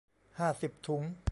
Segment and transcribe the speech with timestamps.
[0.39, 1.03] ห้าสิบถุง